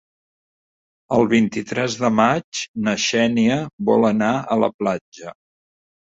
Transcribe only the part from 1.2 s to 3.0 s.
vint-i-tres de maig na